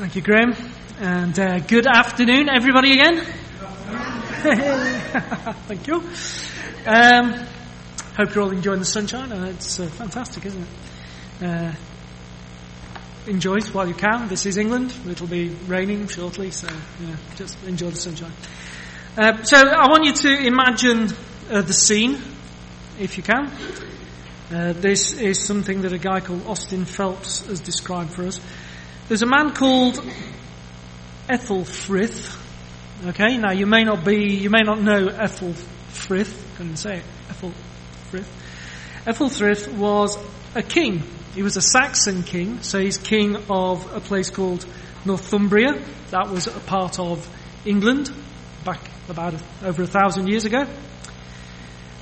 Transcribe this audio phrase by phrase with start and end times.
[0.00, 0.54] Thank you, Graham.
[0.98, 3.18] And uh, good afternoon, everybody, again.
[5.68, 6.02] Thank you.
[6.86, 7.34] Um,
[8.16, 9.30] hope you're all enjoying the sunshine.
[9.30, 11.44] Uh, it's uh, fantastic, isn't it?
[11.44, 11.74] Uh,
[13.26, 14.26] enjoy it while you can.
[14.28, 14.94] This is England.
[15.06, 16.68] It'll be raining shortly, so
[17.02, 18.32] yeah, just enjoy the sunshine.
[19.18, 21.10] Uh, so I want you to imagine
[21.50, 22.16] uh, the scene,
[22.98, 23.52] if you can.
[24.50, 28.40] Uh, this is something that a guy called Austin Phelps has described for us.
[29.10, 30.00] There's a man called
[31.28, 32.38] Ethelfrith.
[33.08, 36.32] Okay, now you may not be, you may not know Ethelfrith.
[36.56, 37.04] Couldn't say it.
[37.28, 38.28] Ethelfrith.
[39.06, 40.16] Ethelfrith was
[40.54, 41.02] a king.
[41.34, 44.64] He was a Saxon king, so he's king of a place called
[45.04, 45.84] Northumbria.
[46.12, 47.28] That was a part of
[47.64, 48.12] England
[48.64, 50.66] back about over a thousand years ago.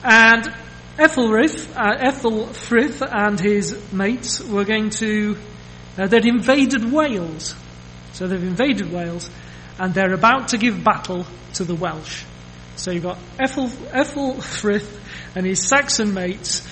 [0.05, 0.55] And
[0.99, 5.39] Ethelfrith, uh, Ethelfrith and his mates were going to
[5.99, 7.57] now they'd invaded Wales.
[8.13, 9.29] So they've invaded Wales
[9.79, 12.23] and they're about to give battle to the Welsh.
[12.77, 14.89] So you've got Ethel, Ethelfrith
[15.35, 16.67] and his Saxon mates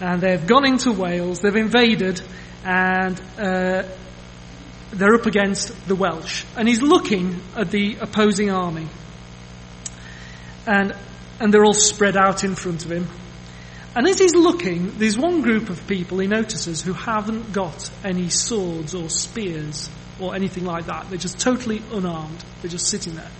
[0.00, 2.22] and they've gone into Wales, they've invaded
[2.64, 3.82] and uh,
[4.92, 6.44] they're up against the Welsh.
[6.56, 8.88] And he's looking at the opposing army.
[10.66, 10.94] And,
[11.38, 13.06] and they're all spread out in front of him.
[13.94, 18.28] And as he's looking, there's one group of people he notices who haven't got any
[18.28, 21.08] swords or spears or anything like that.
[21.08, 22.44] They're just totally unarmed.
[22.62, 23.30] They're just sitting there,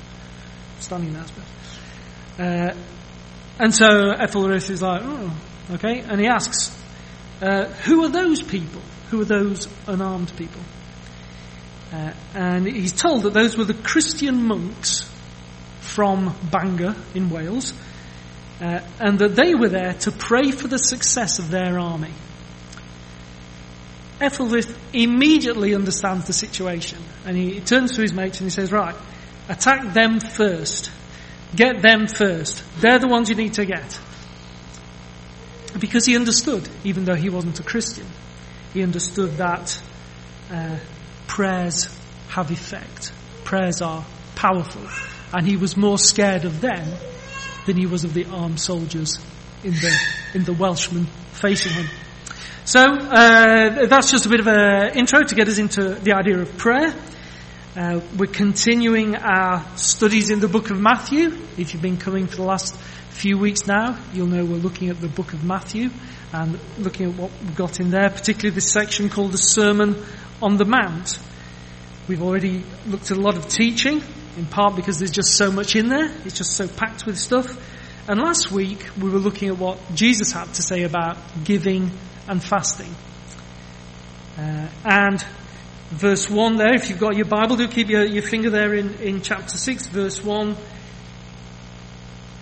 [0.81, 1.25] standing there.
[2.39, 2.75] Uh,
[3.61, 5.37] and so Ethelred is like, oh,
[5.73, 6.01] okay.
[6.01, 6.77] And he asks,
[7.41, 8.81] uh, who are those people?
[9.11, 10.63] Who are those unarmed people?
[11.93, 15.09] Uh, and he's told that those were the Christian monks
[15.81, 17.73] from Bangor in Wales
[18.61, 22.13] uh, and that they were there to pray for the success of their army.
[24.21, 28.95] Ethelred immediately understands the situation and he turns to his mates and he says, right,
[29.49, 30.91] attack them first.
[31.57, 32.63] Get them first.
[32.81, 33.99] They're the ones you need to get.
[35.79, 38.07] Because he understood, even though he wasn't a Christian,
[38.75, 39.81] he understood that
[40.51, 40.77] uh,
[41.27, 41.89] prayers
[42.29, 43.13] have effect.
[43.45, 44.05] Prayers are
[44.35, 44.83] powerful.
[45.33, 46.87] And he was more scared of them
[47.67, 49.19] than he was of the armed soldiers
[49.65, 50.01] in the,
[50.35, 51.87] in the Welshmen facing him.
[52.65, 56.39] So, uh, that's just a bit of an intro to get us into the idea
[56.39, 56.95] of prayer.
[57.77, 61.37] Uh, we're continuing our studies in the book of Matthew.
[61.57, 62.77] If you've been coming for the last
[63.11, 65.91] few weeks now, you'll know we're looking at the book of Matthew
[66.33, 69.97] and looking at what we've got in there, particularly this section called the Sermon
[70.43, 71.19] on the Mount.
[72.09, 74.03] We've already looked at a lot of teaching
[74.37, 76.11] in part because there's just so much in there.
[76.25, 77.57] It's just so packed with stuff.
[78.09, 81.91] And last week we were looking at what Jesus had to say about giving
[82.29, 82.95] and fasting.
[84.39, 85.23] Uh, and
[85.91, 88.95] verse 1 there, if you've got your Bible, do keep your, your finger there in,
[88.95, 90.57] in chapter 6, verse 1.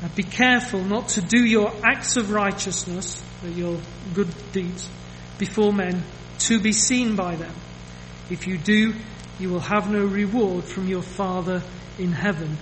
[0.00, 3.80] Uh, be careful not to do your acts of righteousness, your
[4.14, 4.88] good deeds,
[5.38, 6.04] before men
[6.38, 7.54] to be seen by them.
[8.30, 8.94] If you do,
[9.38, 11.62] you will have no reward from your Father
[11.98, 12.56] in heaven.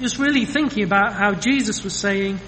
[0.00, 2.40] Just really thinking about how Jesus was saying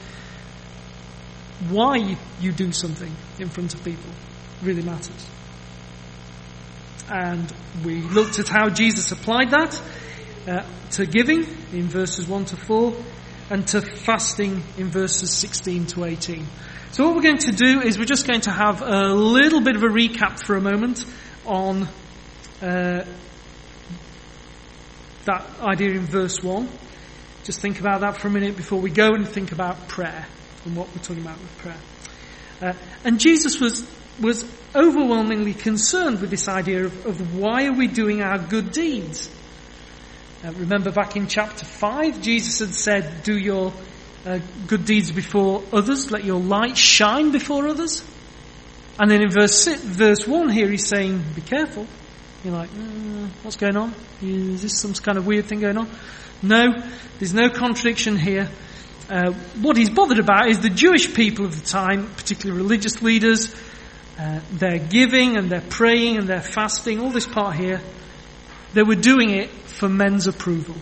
[1.69, 4.11] why you do something in front of people
[4.63, 5.29] really matters.
[7.11, 7.53] And
[7.85, 9.83] we looked at how Jesus applied that
[10.49, 12.95] uh, to giving in verses 1 to 4
[13.51, 16.47] and to fasting in verses 16 to 18.
[16.93, 19.77] So what we're going to do is we're just going to have a little bit
[19.77, 21.05] of a recap for a moment
[21.45, 21.89] on
[22.65, 23.05] uh,
[25.27, 26.69] that idea in verse 1.
[27.45, 30.27] Just think about that for a minute before we go and think about prayer
[30.65, 31.77] and what we're talking about with prayer.
[32.63, 32.73] Uh,
[33.05, 33.87] and Jesus was,
[34.19, 34.45] was
[34.75, 39.29] overwhelmingly concerned with this idea of, of why are we doing our good deeds?
[40.43, 43.75] Uh, remember back in chapter 5, Jesus had said, do your
[44.25, 48.03] uh, good deeds before others, let your light shine before others.
[48.99, 51.87] And then in verse, verse 1 here he's saying, be careful.
[52.45, 53.95] You're like, mm, what's going on?
[54.21, 55.89] Is this some kind of weird thing going on?
[56.43, 56.75] No,
[57.19, 58.51] there's no contradiction here.
[59.09, 59.33] Uh,
[59.63, 63.55] what he's bothered about is the Jewish people of the time, particularly religious leaders,
[64.19, 67.81] uh, their giving and their praying and their fasting, all this part here,
[68.75, 70.75] they were doing it for men's approval.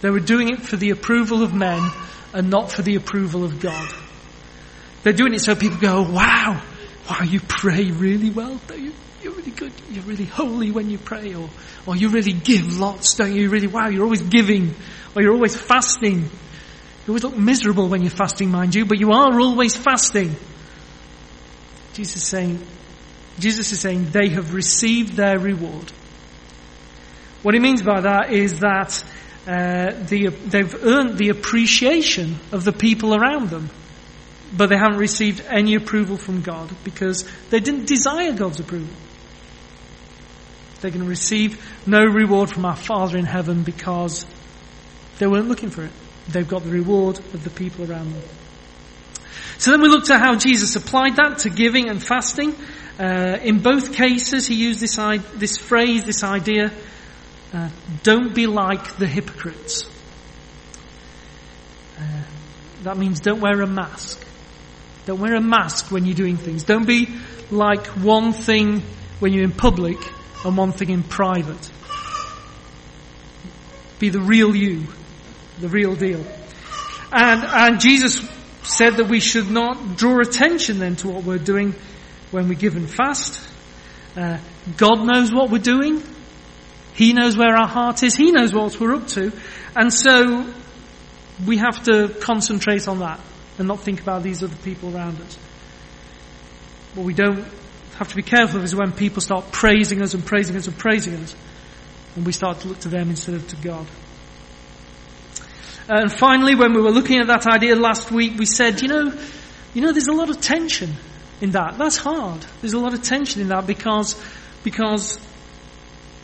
[0.00, 1.86] They were doing it for the approval of men
[2.32, 3.92] and not for the approval of God.
[5.02, 6.62] They're doing it so people go, wow,
[7.10, 8.92] wow, you pray really well, don't you?
[9.22, 11.48] You're really good, you're really holy when you pray, or,
[11.86, 13.50] or you really give lots, don't you?
[13.50, 14.74] Really, wow, you're always giving,
[15.14, 16.18] or you're always fasting.
[16.18, 20.36] You always look miserable when you're fasting, mind you, but you are always fasting.
[21.94, 22.64] Jesus is saying,
[23.38, 25.90] Jesus is saying they have received their reward.
[27.42, 29.02] What he means by that is that
[29.46, 33.70] uh, the, they've earned the appreciation of the people around them,
[34.56, 38.94] but they haven't received any approval from God because they didn't desire God's approval.
[40.80, 44.24] They're going to receive no reward from our Father in heaven because
[45.18, 45.90] they weren't looking for it.
[46.28, 48.22] They've got the reward of the people around them.
[49.58, 52.54] So then we looked at how Jesus applied that to giving and fasting.
[52.98, 54.96] Uh, in both cases, he used this,
[55.34, 56.72] this phrase, this idea,
[57.52, 57.70] uh,
[58.02, 59.84] don't be like the hypocrites.
[61.98, 62.22] Uh,
[62.82, 64.24] that means don't wear a mask.
[65.06, 66.62] Don't wear a mask when you're doing things.
[66.62, 67.08] Don't be
[67.50, 68.82] like one thing
[69.18, 69.98] when you're in public
[70.44, 71.70] and one thing in private.
[73.98, 74.86] Be the real you,
[75.60, 76.24] the real deal.
[77.10, 78.26] And, and Jesus
[78.62, 81.74] said that we should not draw attention then to what we're doing
[82.30, 83.40] when we give and fast.
[84.16, 84.38] Uh,
[84.76, 86.02] God knows what we're doing.
[86.94, 88.14] He knows where our heart is.
[88.14, 89.32] He knows what we're up to.
[89.76, 90.52] And so
[91.46, 93.20] we have to concentrate on that
[93.58, 95.38] and not think about these other people around us.
[96.94, 97.46] But we don't
[97.98, 100.78] have to be careful of is when people start praising us and praising us and
[100.78, 101.34] praising us
[102.16, 103.86] and we start to look to them instead of to God.
[105.88, 108.88] Uh, and finally, when we were looking at that idea last week, we said, you
[108.88, 109.12] know,
[109.72, 110.94] you know, there's a lot of tension
[111.40, 111.78] in that.
[111.78, 112.44] That's hard.
[112.60, 114.20] There's a lot of tension in that because,
[114.64, 115.18] because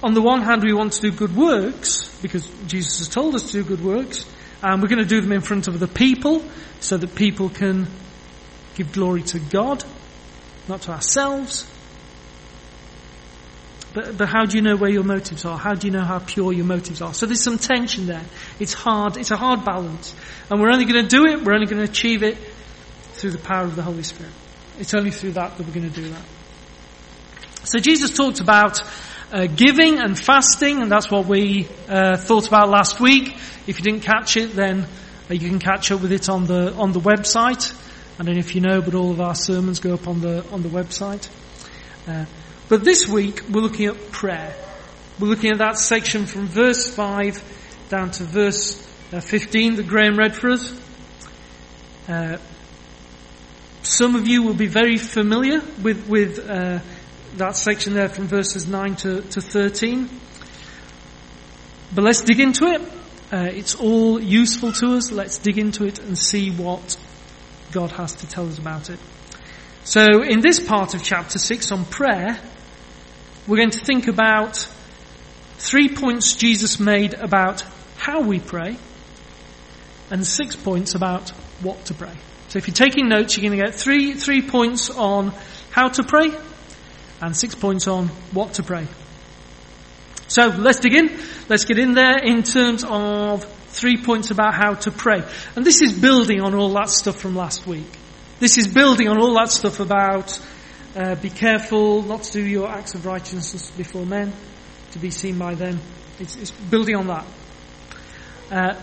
[0.02, 3.50] on the one hand we want to do good works, because Jesus has told us
[3.50, 4.26] to do good works,
[4.62, 6.44] and we're going to do them in front of the people
[6.80, 7.86] so that people can
[8.74, 9.84] give glory to God,
[10.68, 11.70] not to ourselves.
[13.94, 15.56] But, but how do you know where your motives are?
[15.56, 17.14] How do you know how pure your motives are?
[17.14, 18.24] So there's some tension there.
[18.58, 19.16] It's hard.
[19.16, 20.14] It's a hard balance.
[20.50, 22.36] And we're only going to do it, we're only going to achieve it
[23.12, 24.32] through the power of the Holy Spirit.
[24.78, 26.24] It's only through that that we're going to do that.
[27.62, 28.82] So Jesus talked about
[29.32, 33.34] uh, giving and fasting, and that's what we uh, thought about last week.
[33.66, 34.86] If you didn't catch it, then
[35.30, 37.72] uh, you can catch up with it on the on the website.
[38.16, 40.48] I don't know if you know, but all of our sermons go up on the
[40.52, 41.28] on the website.
[42.06, 42.26] Uh,
[42.68, 44.54] but this week, we're looking at prayer.
[45.18, 48.80] We're looking at that section from verse 5 down to verse
[49.12, 50.80] uh, 15 that Graham read for us.
[52.08, 52.38] Uh,
[53.82, 56.78] some of you will be very familiar with, with uh,
[57.36, 60.08] that section there from verses 9 to, to 13.
[61.94, 62.80] But let's dig into it.
[63.32, 65.10] Uh, it's all useful to us.
[65.10, 66.96] Let's dig into it and see what
[67.74, 69.00] God has to tell us about it.
[69.82, 72.38] So in this part of chapter 6 on prayer,
[73.48, 74.68] we're going to think about
[75.58, 77.64] three points Jesus made about
[77.96, 78.76] how we pray
[80.10, 81.30] and six points about
[81.62, 82.14] what to pray.
[82.48, 85.32] So if you're taking notes, you're going to get three, three points on
[85.72, 86.30] how to pray
[87.20, 88.86] and six points on what to pray.
[90.28, 91.18] So let's dig in.
[91.48, 93.44] Let's get in there in terms of
[93.74, 95.22] three points about how to pray.
[95.56, 97.86] And this is building on all that stuff from last week.
[98.40, 100.38] This is building on all that stuff about
[100.96, 104.32] uh, be careful not to do your acts of righteousness before men,
[104.92, 105.80] to be seen by them.
[106.20, 107.26] It's, it's building on that.
[108.50, 108.80] Uh,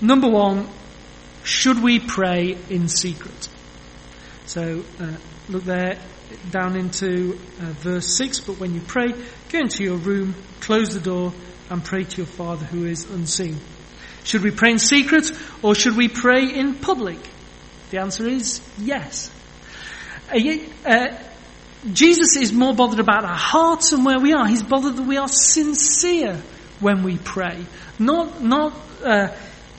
[0.00, 0.66] number one,
[1.44, 3.48] should we pray in secret?
[4.46, 5.16] So uh,
[5.50, 5.98] look there
[6.50, 8.40] down into uh, verse 6.
[8.40, 9.12] But when you pray,
[9.50, 11.32] go into your room, close the door,
[11.68, 13.58] and pray to your Father who is unseen.
[14.24, 17.18] Should we pray in secret or should we pray in public?
[17.90, 19.30] The answer is yes.
[20.32, 20.38] Uh,
[20.86, 21.18] uh
[21.92, 24.46] Jesus is more bothered about our hearts and where we are.
[24.46, 26.40] He's bothered that we are sincere
[26.78, 27.64] when we pray.
[27.98, 29.28] Not, not, uh,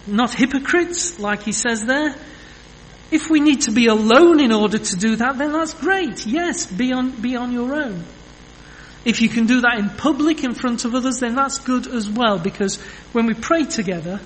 [0.07, 2.15] not hypocrites, like he says there.
[3.11, 6.25] If we need to be alone in order to do that, then that's great.
[6.25, 8.03] Yes, be on, be on your own.
[9.03, 12.09] If you can do that in public in front of others, then that's good as
[12.09, 12.79] well, because
[13.13, 14.19] when we pray together,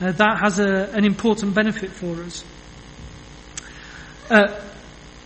[0.00, 2.44] uh, that has a, an important benefit for us.
[4.28, 4.60] Uh,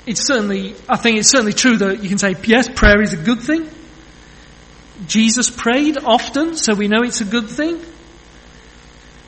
[0.07, 3.17] it's certainly, I think it's certainly true that you can say, yes, prayer is a
[3.17, 3.69] good thing.
[5.07, 7.81] Jesus prayed often, so we know it's a good thing.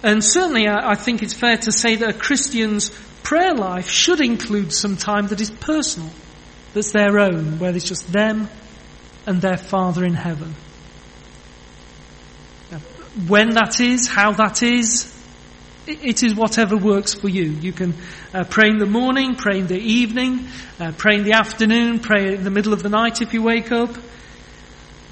[0.03, 2.91] And certainly I, I think it's fair to say that a Christian's
[3.25, 6.11] prayer life should include some time that is personal,
[6.75, 8.49] that's their own, where it's just them
[9.29, 10.55] and their Father in heaven.
[12.73, 12.79] Now,
[13.29, 15.15] when that is, how that is,
[15.87, 17.45] it is whatever works for you.
[17.45, 17.95] You can
[18.33, 20.49] uh, pray in the morning, pray in the evening,
[20.81, 23.71] uh, pray in the afternoon, pray in the middle of the night if you wake
[23.71, 23.91] up.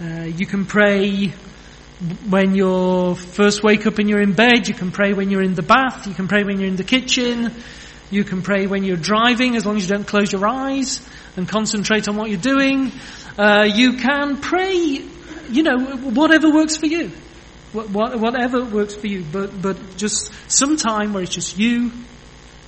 [0.01, 1.35] Uh, you can pray
[2.29, 4.67] when you first wake up and you're in bed.
[4.67, 6.07] You can pray when you're in the bath.
[6.07, 7.53] You can pray when you're in the kitchen.
[8.11, 11.49] You can pray when you're driving as long as you don't close your eyes and
[11.49, 12.93] concentrate on what you're doing.
[13.37, 15.03] Uh, you can pray,
[15.51, 17.11] you know, whatever works for you.
[17.73, 21.91] whatever works for you, but, but just some time where it's just you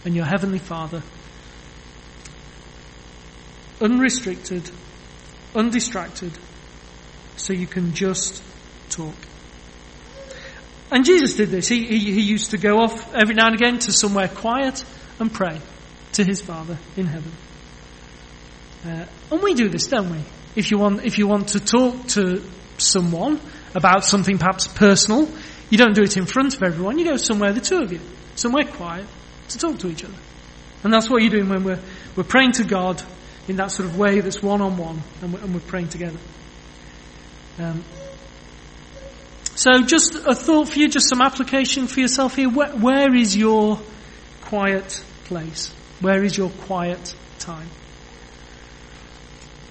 [0.04, 1.02] and your Heavenly Father.
[3.80, 4.68] Unrestricted,
[5.54, 6.32] undistracted,
[7.36, 8.42] so you can just
[8.90, 9.14] talk.
[10.90, 11.68] And Jesus did this.
[11.68, 14.84] He, he, he used to go off every now and again to somewhere quiet
[15.18, 15.60] and pray
[16.12, 17.32] to his Father in heaven.
[18.86, 20.18] Uh, and we do this, don't we?
[20.54, 22.42] If you want, if you want to talk to
[22.78, 23.40] someone
[23.74, 25.28] about something perhaps personal,
[25.70, 26.98] you don't do it in front of everyone.
[26.98, 28.00] You go somewhere, the two of you,
[28.36, 29.06] somewhere quiet,
[29.48, 30.14] to talk to each other.
[30.84, 31.80] And that's what you're doing when we're,
[32.16, 33.02] we're praying to God
[33.48, 36.18] in that sort of way that's one on one, and we're praying together.
[37.58, 37.82] Um,
[39.54, 42.48] so, just a thought for you, just some application for yourself here.
[42.48, 43.80] where, where is your
[44.42, 45.72] quiet place?
[46.00, 47.68] Where is your quiet time?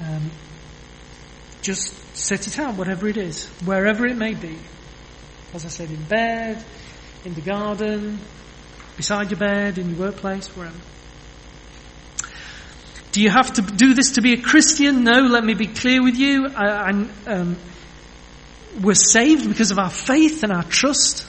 [0.02, 0.32] Um,
[1.62, 4.58] just set it out, whatever it is, wherever it may be.
[5.54, 6.64] As I said, in bed,
[7.26, 8.20] in the garden,
[8.96, 10.78] beside your bed, in your workplace, wherever.
[13.12, 15.04] Do you have to do this to be a Christian?
[15.04, 16.48] No, let me be clear with you.
[16.48, 16.90] I,
[17.26, 17.58] um,
[18.80, 21.26] we're saved because of our faith and our trust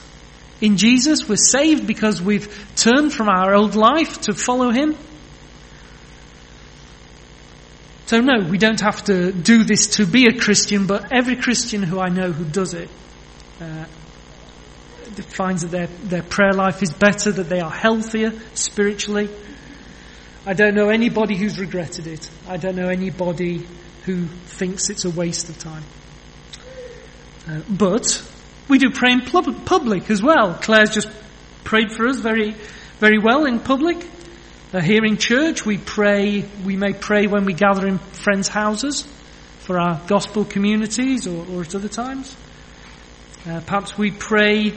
[0.60, 1.28] in Jesus.
[1.28, 4.96] We're saved because we've turned from our old life to follow Him.
[8.06, 11.82] So no, we don't have to do this to be a Christian, but every Christian
[11.82, 12.88] who I know who does it
[13.60, 13.84] uh,
[15.28, 19.28] finds that their, their prayer life is better, that they are healthier spiritually.
[20.46, 22.30] I don't know anybody who's regretted it.
[22.48, 23.66] I don't know anybody
[24.04, 25.84] who thinks it's a waste of time.
[27.46, 28.22] Uh, but
[28.68, 30.54] we do pray in public as well.
[30.54, 31.08] Claire's just
[31.64, 32.54] prayed for us very,
[32.98, 34.06] very well in public.
[34.72, 39.02] Uh, here in church, we pray, we may pray when we gather in friends' houses
[39.60, 42.36] for our gospel communities or, or at other times.
[43.46, 44.74] Uh, perhaps we pray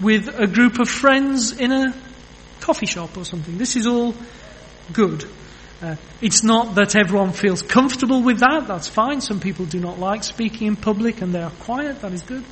[0.00, 1.94] with a group of friends in a
[2.60, 3.58] coffee shop or something.
[3.58, 4.14] This is all
[4.92, 5.24] good.
[5.82, 8.68] Uh, it's not that everyone feels comfortable with that.
[8.68, 9.20] That's fine.
[9.20, 12.00] Some people do not like speaking in public and they are quiet.
[12.02, 12.44] That is good.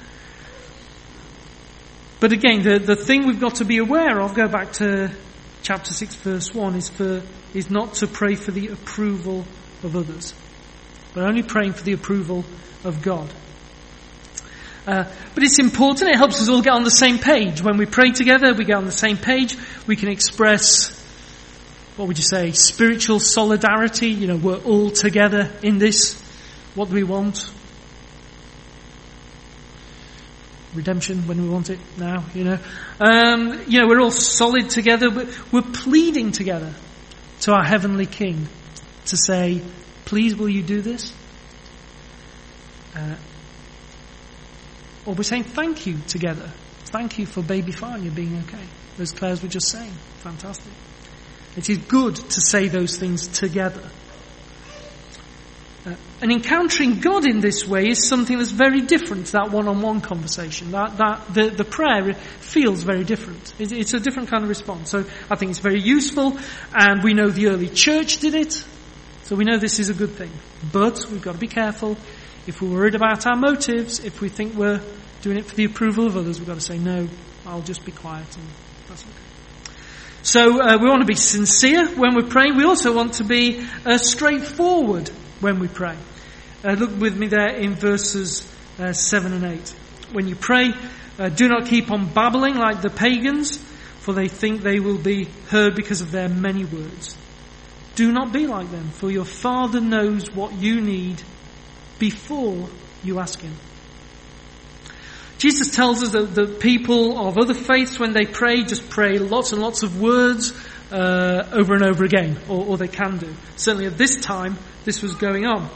[2.20, 5.10] But again, the, the thing we've got to be aware of, go back to
[5.62, 7.22] chapter 6 verse 1 is for,
[7.54, 9.46] is not to pray for the approval
[9.82, 10.34] of others,
[11.14, 12.44] but only praying for the approval
[12.84, 13.32] of God.
[14.86, 17.62] Uh, but it's important, it helps us all get on the same page.
[17.62, 20.90] When we pray together, we get on the same page, we can express,
[21.96, 26.20] what would you say, spiritual solidarity, you know, we're all together in this.
[26.74, 27.50] What do we want?
[30.74, 32.58] Redemption when we want it now, you know.
[33.00, 35.10] Um, you know, we're all solid together.
[35.10, 36.72] We're, we're pleading together
[37.40, 38.48] to our heavenly King
[39.06, 39.62] to say,
[40.04, 41.12] please will you do this?
[42.94, 43.16] Uh,
[45.06, 46.50] or we're saying thank you together.
[46.86, 48.64] Thank you for baby you're being okay.
[48.96, 49.92] Those Claire's were just saying.
[50.18, 50.72] Fantastic.
[51.56, 53.82] It is good to say those things together.
[55.86, 60.02] Uh, and encountering God in this way is something that's very different to that one-on-one
[60.02, 60.72] conversation.
[60.72, 63.54] That, that, the, the prayer feels very different.
[63.58, 64.90] It, it's a different kind of response.
[64.90, 66.38] So I think it's very useful,
[66.74, 68.62] and we know the early church did it,
[69.22, 70.30] so we know this is a good thing.
[70.70, 71.96] But we've got to be careful.
[72.46, 74.82] If we're worried about our motives, if we think we're
[75.22, 77.08] doing it for the approval of others, we've got to say, no,
[77.46, 78.46] I'll just be quiet and
[78.88, 79.74] that's okay.
[80.22, 82.56] So uh, we want to be sincere when we're praying.
[82.56, 85.10] We also want to be uh, straightforward
[85.40, 85.96] when we pray.
[86.64, 88.46] Uh, look with me there in verses
[88.78, 89.74] uh, 7 and 8.
[90.12, 90.72] When you pray,
[91.18, 93.56] uh, do not keep on babbling like the pagans,
[94.00, 97.16] for they think they will be heard because of their many words.
[97.94, 101.22] Do not be like them, for your Father knows what you need
[101.98, 102.68] before
[103.02, 103.54] you ask Him.
[105.38, 109.52] Jesus tells us that the people of other faiths, when they pray, just pray lots
[109.52, 110.52] and lots of words
[110.92, 113.34] uh, over and over again, or, or they can do.
[113.56, 115.68] Certainly at this time, this was going on.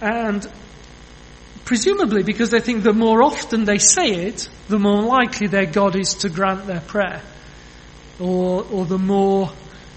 [0.00, 0.46] And
[1.64, 5.96] presumably because they think the more often they say it, the more likely their God
[5.96, 7.22] is to grant their prayer.
[8.20, 9.50] Or, or the more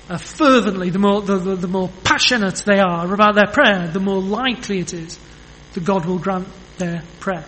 [0.10, 4.00] uh, fervently, the more, the, the, the more passionate they are about their prayer, the
[4.00, 5.20] more likely it is
[5.74, 7.46] that God will grant their prayer.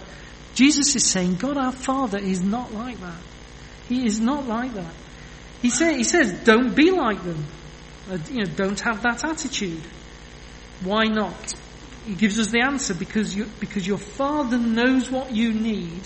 [0.54, 3.22] Jesus is saying God our Father is not like that.
[3.88, 4.94] He is not like that.
[5.62, 7.46] He, say, he says, don't be like them.
[8.10, 9.82] Uh, you know, don't have that attitude.
[10.84, 11.54] Why not?
[12.06, 16.02] He gives us the answer because you, because your Father knows what you need.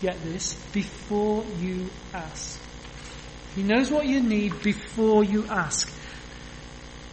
[0.00, 2.58] Get this before you ask.
[3.54, 5.92] He knows what you need before you ask.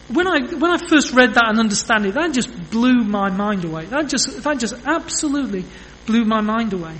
[0.08, 3.64] When I when I first read that and understand it, that just blew my mind
[3.64, 3.84] away.
[3.84, 5.64] That just that just absolutely
[6.06, 6.96] blew my mind away.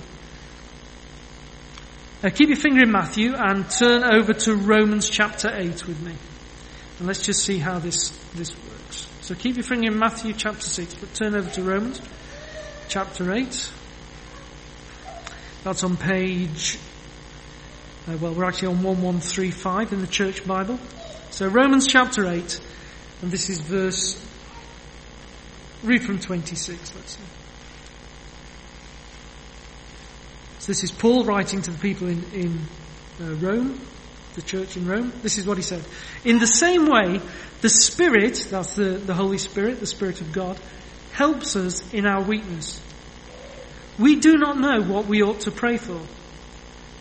[2.21, 6.13] Uh, keep your finger in Matthew and turn over to Romans chapter 8 with me.
[6.97, 8.53] And let's just see how this, this.
[9.29, 12.01] So keep your finger in Matthew chapter 6, but turn over to Romans
[12.87, 13.71] chapter 8.
[15.63, 16.79] That's on page,
[18.07, 20.79] uh, well, we're actually on 1135 in the Church Bible.
[21.29, 22.59] So Romans chapter 8,
[23.21, 24.19] and this is verse,
[25.83, 27.23] read from 26, let's see.
[30.57, 32.59] So this is Paul writing to the people in, in
[33.21, 33.79] uh, Rome,
[34.35, 35.11] the church in Rome.
[35.21, 35.83] This is what he said.
[36.23, 37.19] In the same way,
[37.61, 40.59] the Spirit, that's the, the Holy Spirit, the Spirit of God,
[41.11, 42.81] helps us in our weakness.
[43.97, 45.99] We do not know what we ought to pray for,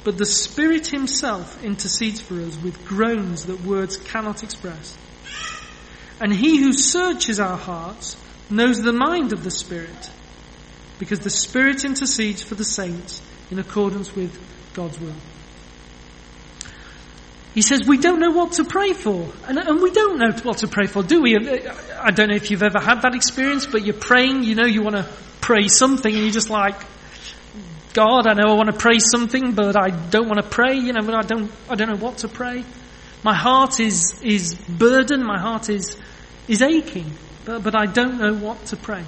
[0.03, 4.97] but the Spirit Himself intercedes for us with groans that words cannot express.
[6.21, 8.17] And He who searches our hearts
[8.51, 10.11] knows the mind of the Spirit,
[10.99, 14.37] because the Spirit intercedes for the saints in accordance with
[14.75, 15.15] God's will.
[17.59, 19.29] He says we don't know what to pray for.
[19.49, 21.35] And, and, we don't know what to pray for, do we?
[21.37, 24.81] I don't know if you've ever had that experience, but you're praying, you know you
[24.81, 25.05] want to
[25.41, 26.77] pray something and you're just like,
[27.95, 30.93] God, I know I want to pray something, but I don't want to pray, you
[30.93, 32.65] know, I don't, I don't know what to pray.
[33.25, 35.97] My heart is, is burdened, my heart is,
[36.47, 37.11] is aching,
[37.45, 39.03] but, but I don't know what to pray.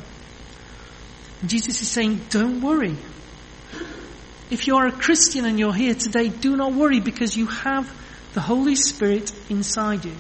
[1.41, 2.97] And Jesus is saying, don't worry.
[4.51, 8.00] If you are a Christian and you're here today, do not worry because you have
[8.35, 10.15] the Holy Spirit inside you.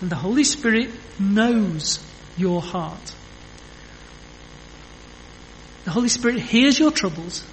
[0.00, 1.98] And the Holy Spirit knows
[2.36, 3.14] your heart.
[5.84, 7.44] The Holy Spirit hears your troubles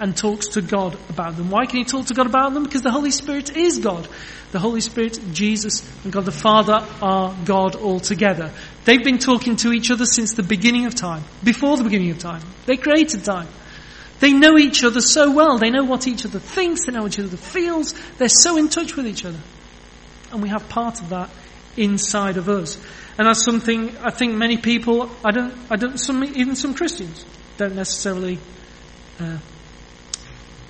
[0.00, 1.50] and talks to God about them.
[1.50, 2.62] Why can he talk to God about them?
[2.62, 4.06] Because the Holy Spirit is God.
[4.52, 8.52] The Holy Spirit, Jesus, and God the Father are God altogether.
[8.84, 12.18] They've been talking to each other since the beginning of time, before the beginning of
[12.18, 12.42] time.
[12.66, 13.48] They created time.
[14.20, 15.58] They know each other so well.
[15.58, 16.86] They know what each other thinks.
[16.86, 17.94] They know what each other feels.
[18.18, 19.38] They're so in touch with each other.
[20.32, 21.30] And we have part of that
[21.76, 22.76] inside of us.
[23.18, 27.24] And that's something I think many people, I don't, I don't, some, even some Christians
[27.56, 28.38] don't necessarily
[29.20, 29.38] uh,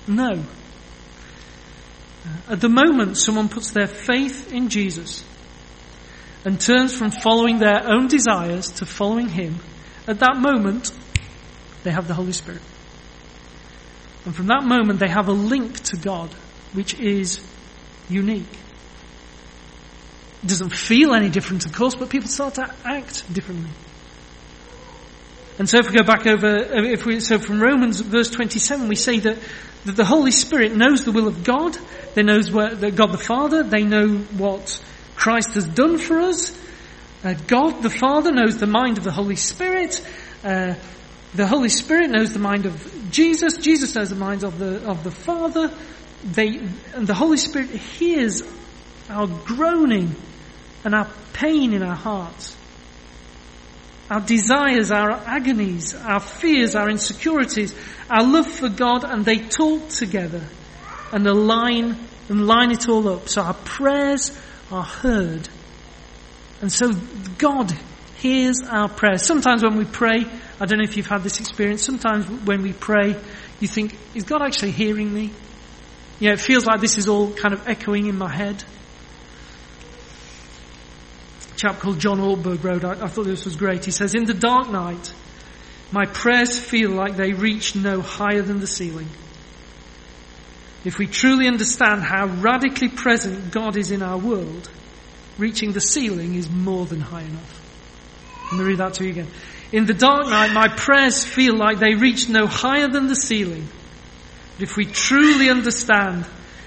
[0.07, 0.43] know.
[2.25, 5.23] Uh, at the moment someone puts their faith in Jesus
[6.43, 9.57] and turns from following their own desires to following Him,
[10.07, 10.91] at that moment
[11.83, 12.61] they have the Holy Spirit.
[14.25, 16.29] And from that moment, they have a link to God,
[16.73, 17.39] which is
[18.09, 18.51] unique.
[20.43, 23.71] It doesn't feel any different, of course, but people start to act differently.
[25.57, 28.95] And so if we go back over, if we, so from Romans verse 27, we
[28.95, 29.37] say that,
[29.83, 31.77] that the Holy Spirit knows the will of God,
[32.15, 34.81] they knows God the Father, they know what
[35.15, 36.57] Christ has done for us,
[37.25, 40.01] uh, God the Father knows the mind of the Holy Spirit,
[40.45, 40.75] uh,
[41.33, 43.57] the Holy Spirit knows the mind of Jesus.
[43.57, 45.71] Jesus knows the minds of the, of the Father.
[46.23, 46.59] They,
[46.93, 48.41] and the Holy Spirit hears
[49.09, 50.15] our groaning
[50.83, 52.55] and our pain in our hearts.
[54.09, 57.75] Our desires, our agonies, our fears, our insecurities,
[58.09, 60.41] our love for God, and they talk together
[61.11, 61.95] and align
[62.27, 63.29] and line it all up.
[63.29, 64.35] So our prayers
[64.71, 65.47] are heard.
[66.61, 66.93] And so
[67.37, 67.71] God
[68.17, 69.25] hears our prayers.
[69.25, 70.25] Sometimes when we pray,
[70.59, 71.83] I don't know if you've had this experience.
[71.83, 73.15] Sometimes when we pray,
[73.59, 75.31] you think, is God actually hearing me?
[76.19, 78.61] Yeah, it feels like this is all kind of echoing in my head.
[81.53, 83.85] A chap called John Ortberg wrote, I, I thought this was great.
[83.85, 85.13] He says, in the dark night,
[85.91, 89.07] my prayers feel like they reach no higher than the ceiling.
[90.83, 94.69] If we truly understand how radically present God is in our world,
[95.37, 97.55] reaching the ceiling is more than high enough.
[98.51, 99.27] Let me read that to you again.
[99.71, 103.67] In the dark night, my prayers feel like they reach no higher than the ceiling.
[104.55, 106.25] But if we truly understand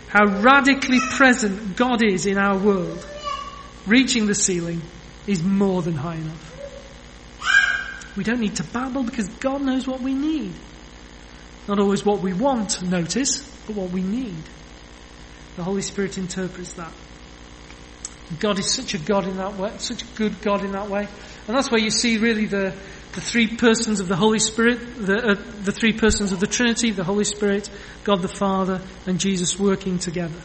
[0.09, 3.07] how radically present God is in our world,
[3.87, 4.83] reaching the ceiling
[5.27, 6.49] is more than high enough.
[8.17, 10.53] We don't need to babble because God knows what we need.
[11.67, 14.43] Not always what we want, notice, but what we need.
[15.57, 16.93] The Holy Spirit interprets that.
[18.41, 21.07] God is such a God in that way, such a good God in that way.
[21.47, 22.75] And that's where you see really the,
[23.13, 26.91] the three persons of the Holy Spirit, the, uh, the three persons of the Trinity,
[26.91, 27.69] the Holy Spirit,
[28.05, 30.41] God the Father, and Jesus working together.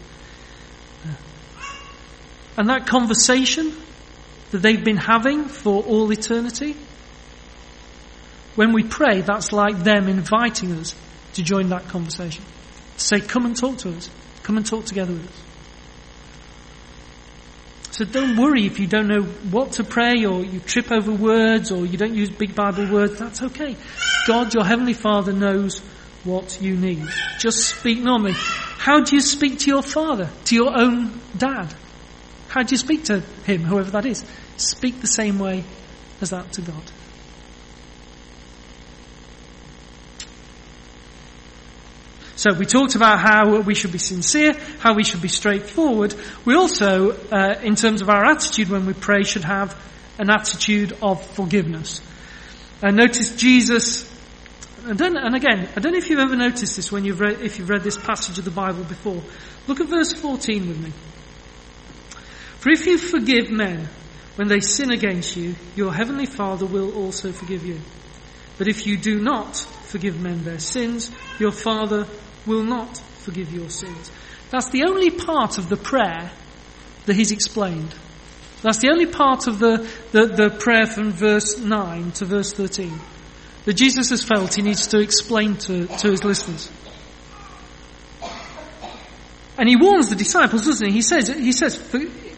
[2.57, 3.71] And that conversation
[4.51, 6.75] that they've been having for all eternity,
[8.55, 10.95] when we pray, that's like them inviting us
[11.33, 12.43] to join that conversation.
[12.97, 14.09] To say, come and talk to us.
[14.41, 15.46] Come and talk together with us.
[17.97, 21.71] So don't worry if you don't know what to pray or you trip over words
[21.71, 23.17] or you don't use big Bible words.
[23.17, 23.75] That's okay.
[24.27, 25.79] God, your Heavenly Father, knows
[26.23, 27.07] what you need.
[27.39, 28.33] Just speak normally.
[28.33, 31.73] How do you speak to your father, to your own dad?
[32.47, 34.23] How do you speak to him, whoever that is?
[34.57, 35.63] Speak the same way
[36.21, 36.83] as that to God.
[42.47, 46.15] So we talked about how we should be sincere, how we should be straightforward.
[46.45, 49.77] We also, uh, in terms of our attitude when we pray, should have
[50.17, 51.99] an attitude of forgiveness.
[52.81, 54.09] And notice Jesus,
[54.85, 57.59] and, and again, I don't know if you've ever noticed this when you've read, if
[57.59, 59.21] you've read this passage of the Bible before.
[59.67, 60.93] Look at verse 14 with me.
[62.59, 63.89] For if you forgive men
[64.37, 67.81] when they sin against you, your heavenly Father will also forgive you.
[68.57, 72.07] But if you do not forgive men their sins, your Father
[72.47, 74.11] will not forgive your sins.
[74.49, 76.31] That's the only part of the prayer
[77.05, 77.93] that he's explained.
[78.61, 82.99] That's the only part of the, the, the, prayer from verse 9 to verse 13
[83.65, 86.71] that Jesus has felt he needs to explain to, to his listeners.
[89.57, 90.93] And he warns the disciples, doesn't he?
[90.93, 91.75] He says, he says,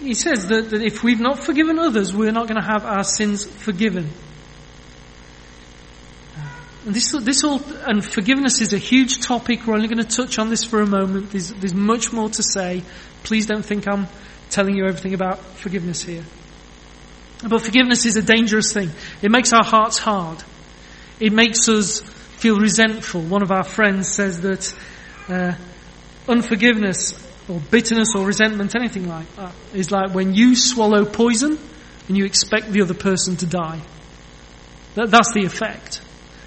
[0.01, 3.03] he says that, that if we've not forgiven others, we're not going to have our
[3.03, 4.09] sins forgiven.
[6.93, 9.65] This, this all, and forgiveness is a huge topic.
[9.65, 11.32] We're only going to touch on this for a moment.
[11.32, 12.84] There's, there's much more to say.
[13.23, 14.08] Please don't think I'm
[14.49, 16.23] telling you everything about forgiveness here.
[17.47, 18.91] But forgiveness is a dangerous thing.
[19.21, 20.43] It makes our hearts hard.
[21.19, 23.21] It makes us feel resentful.
[23.21, 24.73] One of our friends says that
[25.28, 25.54] uh,
[26.28, 27.13] unforgiveness
[27.47, 31.58] or bitterness or resentment, anything like that, is like when you swallow poison
[32.08, 33.82] and you expect the other person to die.
[34.95, 36.02] That, that's the effect.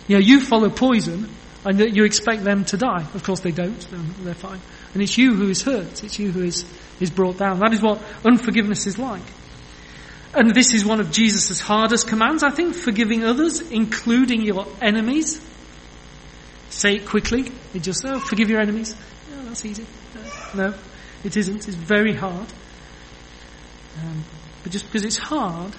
[0.09, 1.29] You know, you follow poison
[1.65, 3.07] and you expect them to die.
[3.15, 3.79] Of course they don't,
[4.25, 4.61] they're fine.
[4.95, 6.65] And it's you who is hurt, it's you who is,
[7.01, 7.61] is brought down.
[7.61, 9.23] That is what unforgiveness is like.
[10.35, 15.41] And this is one of Jesus' hardest commands, I think, forgiving others, including your enemies.
[16.71, 17.53] Say it quickly.
[17.75, 18.95] It just, oh, forgive your enemies.
[19.31, 19.87] No, that's easy.
[20.55, 20.75] No, no
[21.25, 21.69] it isn't.
[21.69, 22.47] It's very hard.
[24.03, 24.25] Um,
[24.63, 25.75] but just because it's hard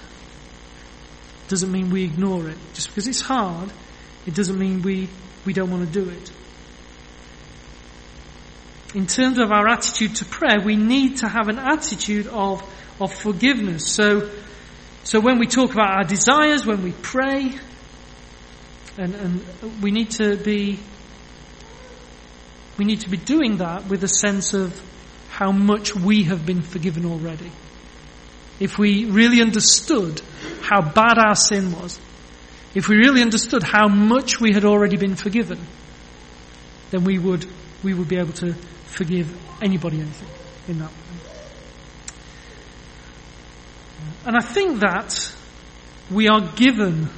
[1.48, 2.56] doesn't mean we ignore it.
[2.72, 3.70] Just because it's hard
[4.26, 5.08] it doesn't mean we,
[5.44, 6.30] we don't want to do it.
[8.94, 12.62] In terms of our attitude to prayer, we need to have an attitude of,
[13.00, 13.92] of forgiveness.
[13.92, 14.30] So,
[15.02, 17.58] so when we talk about our desires, when we pray,
[18.96, 20.78] and, and we need to be,
[22.78, 24.80] we need to be doing that with a sense of
[25.28, 27.50] how much we have been forgiven already.
[28.60, 30.22] If we really understood
[30.62, 31.98] how bad our sin was,
[32.74, 35.58] if we really understood how much we had already been forgiven,
[36.90, 37.46] then we would,
[37.82, 38.54] we would be able to
[38.86, 39.32] forgive
[39.62, 40.28] anybody anything
[40.68, 40.96] in that way.
[44.26, 45.34] And I think that
[46.10, 47.08] we are given,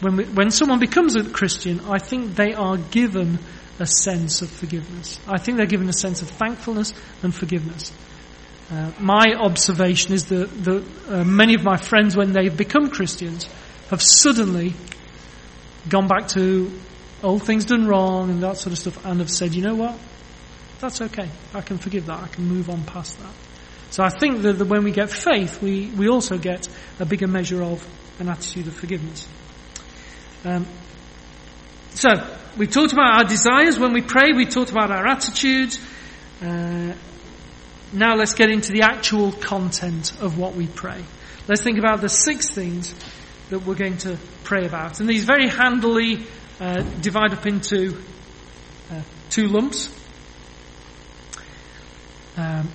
[0.00, 3.38] when, we, when someone becomes a Christian, I think they are given
[3.78, 5.20] a sense of forgiveness.
[5.28, 7.92] I think they're given a sense of thankfulness and forgiveness.
[8.70, 13.46] Uh, my observation is that, that uh, many of my friends, when they've become Christians,
[13.90, 14.74] have suddenly
[15.88, 16.70] gone back to
[17.22, 19.98] old things done wrong and that sort of stuff and have said, you know what?
[20.80, 21.28] That's okay.
[21.54, 22.22] I can forgive that.
[22.22, 23.32] I can move on past that.
[23.90, 26.68] So I think that, that when we get faith, we, we also get
[26.98, 27.86] a bigger measure of
[28.18, 29.28] an attitude of forgiveness.
[30.44, 30.66] Um,
[31.94, 32.10] so,
[32.58, 35.80] we talked about our desires when we pray, we talked about our attitudes.
[36.42, 36.92] Uh,
[37.92, 41.02] now let's get into the actual content of what we pray.
[41.48, 42.94] Let's think about the six things
[43.50, 45.00] that we're going to pray about.
[45.00, 46.26] And these very handily
[46.60, 47.96] uh, divide up into
[48.90, 49.92] uh, two lumps.
[52.36, 52.68] Um,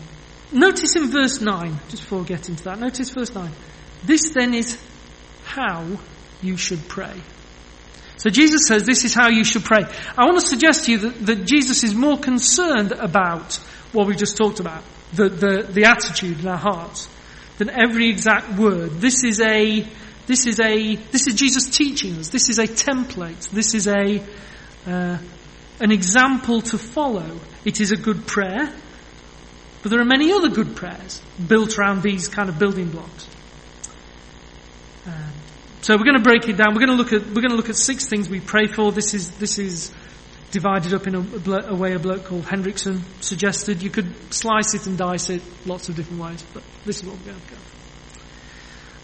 [0.51, 3.51] notice in verse 9, just before we get into that, notice verse 9.
[4.03, 4.81] This then is
[5.43, 5.99] how
[6.41, 7.21] you should pray.
[8.17, 9.83] So Jesus says this is how you should pray.
[10.17, 13.55] I want to suggest to you that, that Jesus is more concerned about
[13.93, 17.09] what we just talked about, the, the, the attitude in our hearts,
[17.57, 18.91] than every exact word.
[19.01, 19.87] This is a
[20.27, 22.29] this is a, this is Jesus teaching us.
[22.29, 23.49] This is a template.
[23.49, 24.23] This is a,
[24.87, 25.17] uh,
[25.79, 27.39] an example to follow.
[27.65, 28.71] It is a good prayer,
[29.81, 33.27] but there are many other good prayers built around these kind of building blocks.
[35.07, 35.31] Um,
[35.81, 36.73] so we're going to break it down.
[36.75, 38.91] We're going to look at we're going to look at six things we pray for.
[38.91, 39.91] This is this is
[40.51, 43.81] divided up in a, a way a bloke called Hendriksen suggested.
[43.81, 47.17] You could slice it and dice it lots of different ways, but this is what
[47.17, 47.60] we're going to go.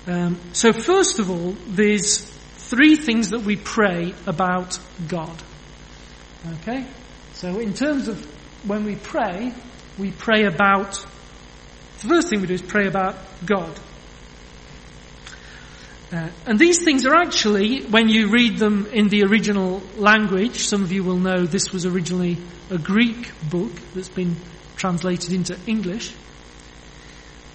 [0.07, 5.35] Um, so first of all, there's three things that we pray about God.
[6.61, 6.85] Okay?
[7.33, 8.23] So in terms of
[8.65, 9.53] when we pray,
[9.97, 10.93] we pray about,
[11.99, 13.15] the first thing we do is pray about
[13.45, 13.77] God.
[16.11, 20.83] Uh, and these things are actually, when you read them in the original language, some
[20.83, 22.37] of you will know this was originally
[22.69, 24.37] a Greek book that's been
[24.77, 26.13] translated into English.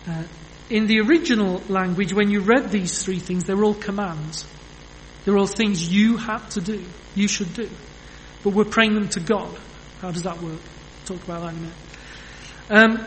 [0.07, 0.25] Uh,
[0.73, 4.47] in the original language, when you read these three things, they're all commands.
[5.25, 7.69] They're all things you have to do, you should do.
[8.43, 9.57] But we're praying them to God.
[10.01, 10.61] How does that work?
[10.61, 13.01] We'll talk about that in a minute.
[13.01, 13.07] Um,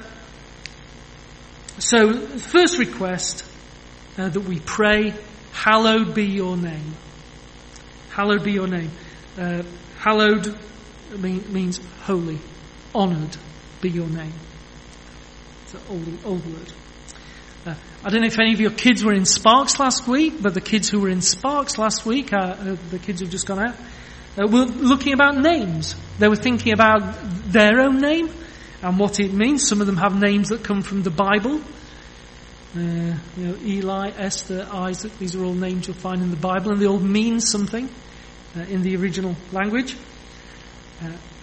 [1.80, 3.44] so, first request
[4.18, 5.14] uh, that we pray
[5.56, 6.94] Hallowed be your name.
[8.12, 8.92] Hallowed be your name.
[9.36, 9.64] Uh,
[9.98, 10.56] hallowed
[11.18, 12.40] mean, means holy.
[12.94, 13.36] Honoured
[13.82, 14.34] be your name.
[15.64, 16.72] It's an old, old word.
[17.66, 17.74] Uh,
[18.04, 20.62] I don't know if any of your kids were in Sparks last week, but the
[20.62, 23.76] kids who were in Sparks last week, uh, uh the kids who've just gone out,
[24.38, 25.96] uh, were looking about names.
[26.20, 27.02] They were thinking about
[27.48, 28.30] their own name
[28.84, 29.68] and what it means.
[29.68, 31.60] Some of them have names that come from the Bible.
[32.76, 36.72] Uh, you know, Eli, Esther, Isaac, these are all names you'll find in the Bible
[36.72, 37.90] and they all mean something
[38.56, 39.98] uh, in the original language.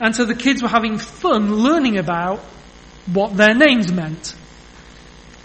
[0.00, 2.38] And so the kids were having fun learning about
[3.12, 4.34] what their names meant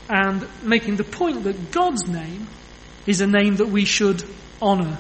[0.10, 2.48] and making the point that God's name
[3.06, 4.24] is a name that we should
[4.62, 4.98] honour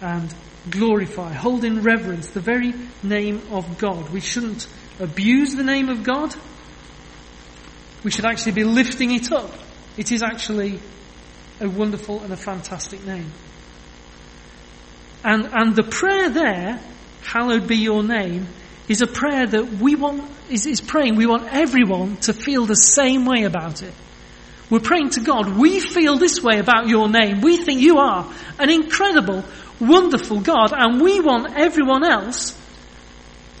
[0.00, 0.32] and
[0.70, 4.10] glorify, hold in reverence the very name of God.
[4.10, 4.66] We shouldn't
[5.00, 6.34] abuse the name of God.
[8.04, 9.52] We should actually be lifting it up
[9.98, 10.78] it is actually
[11.60, 13.32] a wonderful and a fantastic name.
[15.24, 16.80] And, and the prayer there,
[17.22, 18.46] hallowed be your name,
[18.88, 22.74] is a prayer that we want, is, is praying, we want everyone to feel the
[22.74, 23.92] same way about it.
[24.70, 27.40] We're praying to God, we feel this way about your name.
[27.40, 29.44] We think you are an incredible,
[29.80, 32.56] wonderful God, and we want everyone else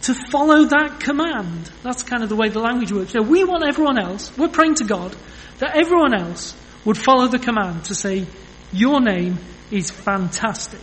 [0.02, 1.70] to follow that command.
[1.82, 3.12] That's kind of the way the language works.
[3.12, 5.14] So we want everyone else, we're praying to God,
[5.58, 8.26] that everyone else would follow the command to say,
[8.72, 9.38] Your name
[9.70, 10.80] is fantastic.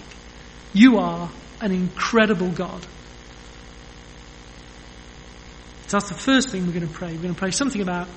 [0.74, 1.30] You are
[1.62, 2.86] an incredible God.
[5.88, 7.12] So that's the first thing we're going to pray.
[7.14, 8.08] We're going to pray something about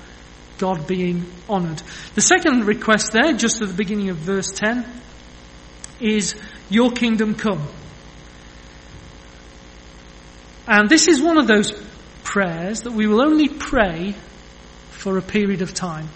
[0.57, 1.81] God being honoured.
[2.15, 4.85] The second request there, just at the beginning of verse 10,
[5.99, 6.35] is
[6.69, 7.67] Your kingdom come.
[10.67, 11.71] And this is one of those
[12.23, 14.15] prayers that we will only pray
[14.91, 16.09] for a period of time.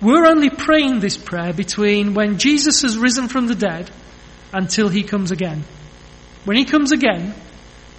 [0.00, 3.90] We're only praying this prayer between when Jesus has risen from the dead
[4.52, 5.62] until he comes again.
[6.44, 7.34] When he comes again,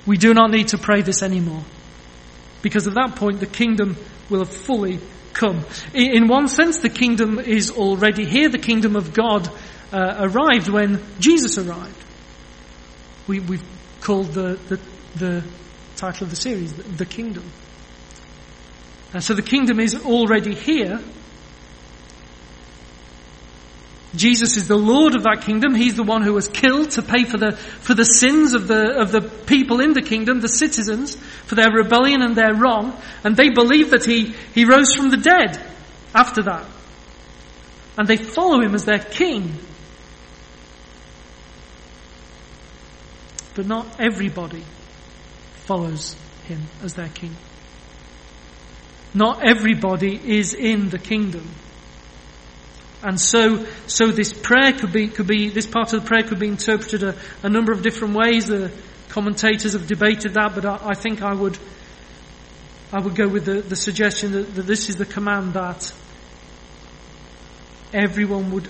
[0.06, 1.64] we do not need to pray this anymore.
[2.64, 3.96] Because at that point, the kingdom
[4.32, 5.00] will have fully
[5.34, 5.66] come.
[5.94, 8.50] In one sense, the kingdom is already here.
[8.50, 9.48] The kingdom of God
[9.92, 12.04] uh, arrived when Jesus arrived.
[13.28, 13.64] We, have
[14.02, 14.80] called the, the,
[15.16, 15.44] the,
[15.96, 17.44] title of the series, The, Kingdom.
[19.14, 21.00] Uh, so the kingdom is already here,
[24.16, 25.74] Jesus is the Lord of that kingdom.
[25.74, 29.00] He's the one who was killed to pay for the, for the sins of the,
[29.00, 32.96] of the people in the kingdom, the citizens, for their rebellion and their wrong.
[33.24, 35.60] And they believe that he, he rose from the dead
[36.14, 36.66] after that.
[37.98, 39.54] And they follow him as their king.
[43.56, 44.64] But not everybody
[45.66, 47.36] follows him as their king.
[49.14, 51.48] Not everybody is in the kingdom.
[53.04, 56.40] And so, so this prayer could be, could be, this part of the prayer could
[56.40, 58.48] be interpreted a, a number of different ways.
[58.48, 58.72] The
[59.10, 61.58] commentators have debated that, but I, I think I would,
[62.94, 65.94] I would go with the, the suggestion that, that this is the command that
[67.94, 68.70] everyone would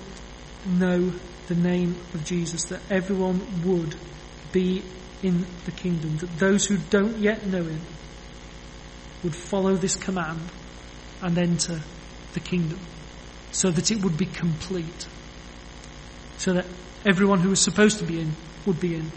[0.65, 1.13] know
[1.45, 3.95] the name of Jesus, that everyone would
[4.51, 4.81] be
[5.21, 7.81] in the kingdom, that those who don't yet know him
[9.23, 10.41] would follow this command
[11.21, 11.79] and enter
[12.33, 12.79] the kingdom
[13.53, 15.07] so that it would be complete.
[16.37, 16.65] So that
[17.05, 18.33] everyone who was supposed to be in
[18.65, 19.11] would be in.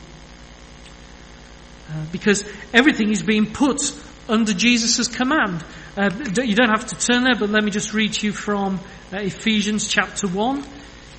[1.90, 3.92] Uh, because everything is being put
[4.28, 5.64] under Jesus' command.
[5.96, 6.10] Uh,
[6.42, 8.80] you don't have to turn there, but let me just read to you from
[9.12, 10.64] uh, Ephesians chapter 1.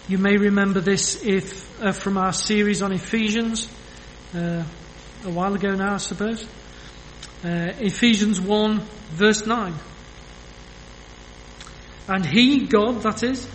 [0.08, 3.69] You may remember this if uh, from our series on Ephesians
[4.36, 4.63] uh,
[5.25, 6.43] a while ago now, I suppose.
[7.43, 8.80] Uh, Ephesians 1
[9.12, 9.73] verse 9.
[12.07, 13.47] And he, God that is,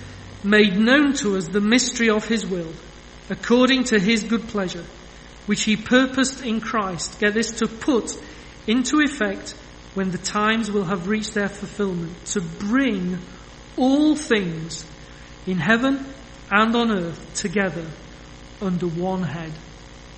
[0.44, 2.72] made known to us the mystery of his will,
[3.30, 4.84] according to his good pleasure,
[5.46, 8.16] which he purposed in Christ, get this, to put
[8.66, 9.54] into effect
[9.94, 13.18] when the times will have reached their fulfillment, to bring
[13.76, 14.86] all things
[15.46, 16.04] in heaven
[16.50, 17.86] and on earth together
[18.60, 19.52] under one head,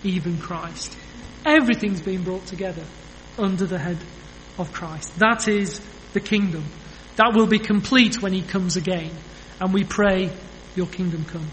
[0.02, 0.96] even Christ.
[1.46, 2.84] Everything's been brought together
[3.38, 3.98] under the head
[4.58, 5.18] of Christ.
[5.18, 5.80] That is
[6.12, 6.64] the kingdom.
[7.16, 9.10] That will be complete when he comes again.
[9.60, 10.30] And we pray
[10.74, 11.48] your kingdom come.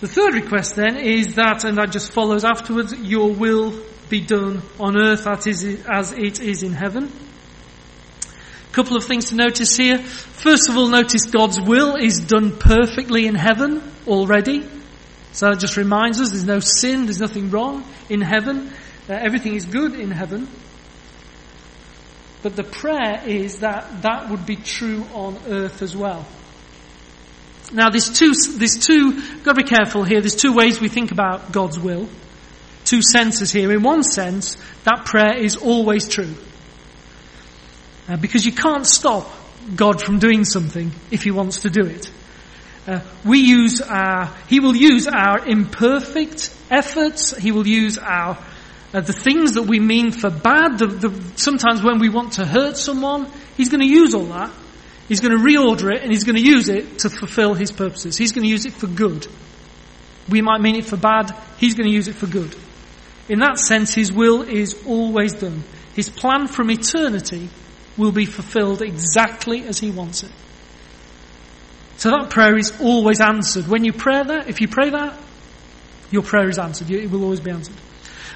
[0.00, 3.72] The third request then is that, and that just follows afterwards, your will
[4.10, 7.10] be done on earth as it is in heaven.
[8.70, 9.98] A couple of things to notice here.
[9.98, 14.68] First of all, notice God's will is done perfectly in heaven already.
[15.32, 18.70] So that just reminds us there's no sin, there's nothing wrong in heaven.
[19.08, 20.46] Uh, everything is good in heaven.
[22.42, 26.26] But the prayer is that that would be true on earth as well.
[27.72, 31.10] Now there's two, there's two, got to be careful here, there's two ways we think
[31.10, 32.08] about God's will.
[32.84, 33.72] Two senses here.
[33.72, 36.34] In one sense, that prayer is always true.
[38.08, 39.28] Uh, because you can't stop
[39.74, 42.08] God from doing something if He wants to do it.
[42.86, 48.38] Uh, we use our, He will use our imperfect efforts, He will use our,
[48.94, 52.44] uh, the things that we mean for bad, the, the, sometimes when we want to
[52.44, 54.52] hurt someone, He's going to use all that
[55.08, 58.16] He's going to reorder it and he's going to use it to fulfill his purposes.
[58.16, 59.26] He's going to use it for good.
[60.28, 61.32] We might mean it for bad.
[61.58, 62.56] He's going to use it for good.
[63.28, 65.62] In that sense, his will is always done.
[65.94, 67.48] His plan from eternity
[67.96, 70.32] will be fulfilled exactly as he wants it.
[71.98, 73.68] So that prayer is always answered.
[73.68, 75.16] When you pray that, if you pray that,
[76.10, 76.90] your prayer is answered.
[76.90, 77.76] It will always be answered.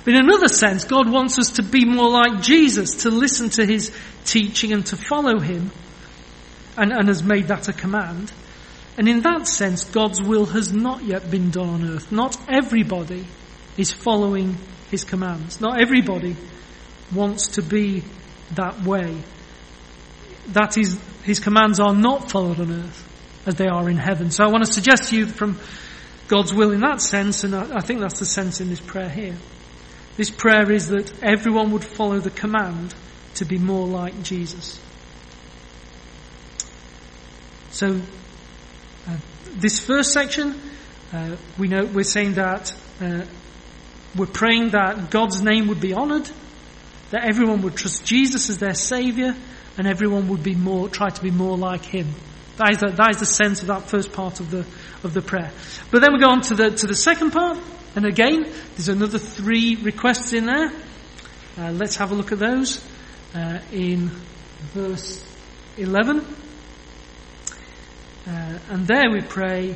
[0.04, 3.66] But in another sense, God wants us to be more like Jesus, to listen to
[3.66, 3.92] his
[4.24, 5.70] teaching and to follow him
[6.76, 8.32] and, and has made that a command.
[8.96, 12.10] And in that sense, God's will has not yet been done on earth.
[12.10, 13.26] Not everybody
[13.76, 14.56] is following
[14.90, 15.60] his commands.
[15.60, 16.36] Not everybody
[17.14, 18.02] wants to be
[18.54, 19.16] that way.
[20.48, 23.06] That is, his commands are not followed on earth
[23.46, 24.30] as they are in heaven.
[24.30, 25.58] So I want to suggest to you from
[26.28, 29.08] God's will in that sense, and I, I think that's the sense in this prayer
[29.08, 29.36] here.
[30.20, 32.94] This prayer is that everyone would follow the command
[33.36, 34.78] to be more like Jesus.
[37.70, 38.02] So,
[39.08, 39.16] uh,
[39.52, 40.60] this first section,
[41.14, 43.22] uh, we know we're saying that uh,
[44.14, 46.28] we're praying that God's name would be honoured,
[47.12, 49.34] that everyone would trust Jesus as their saviour,
[49.78, 52.08] and everyone would be more try to be more like Him.
[52.58, 54.66] That is, the, that is the sense of that first part of the
[55.02, 55.50] of the prayer.
[55.90, 57.56] But then we go on to the to the second part,
[57.96, 58.42] and again,
[58.74, 60.72] there's another three requests in there.
[61.58, 62.82] Uh, let's have a look at those
[63.34, 64.08] uh, in
[64.72, 65.24] verse
[65.76, 66.24] eleven.
[68.26, 69.74] Uh, and there we pray,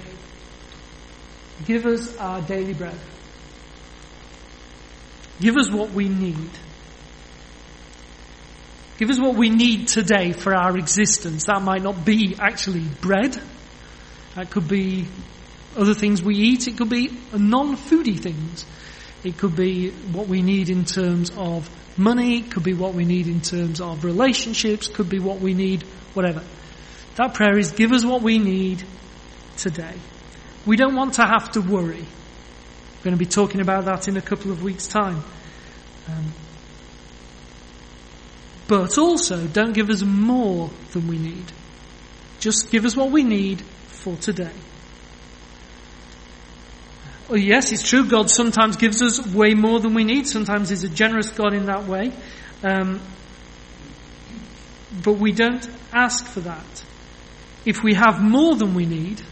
[1.64, 2.98] give us our daily bread.
[5.40, 6.50] Give us what we need.
[8.98, 11.46] Give us what we need today for our existence.
[11.46, 13.40] That might not be actually bread.
[14.36, 15.08] That could be
[15.76, 16.66] other things we eat.
[16.68, 18.64] It could be non-foodie things.
[19.22, 22.40] It could be what we need in terms of money.
[22.40, 24.88] It could be what we need in terms of relationships.
[24.88, 25.82] Could be what we need,
[26.12, 26.42] whatever.
[27.16, 28.84] That prayer is give us what we need
[29.56, 29.94] today.
[30.66, 32.04] We don't want to have to worry.
[32.04, 35.22] We're going to be talking about that in a couple of weeks' time.
[36.08, 36.32] Um,
[38.66, 41.52] but also, don't give us more than we need.
[42.40, 44.52] Just give us what we need for today.
[47.28, 48.06] Well, yes, it's true.
[48.06, 50.26] God sometimes gives us way more than we need.
[50.26, 52.12] Sometimes He's a generous God in that way.
[52.62, 53.00] Um,
[55.02, 56.84] but we don't ask for that
[57.64, 59.22] if we have more than we need,